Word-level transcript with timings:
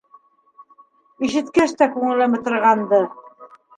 Ишеткәс 1.27 1.75
тә 1.81 1.91
күңелем 1.97 2.39
ытырғанды. 2.39 3.03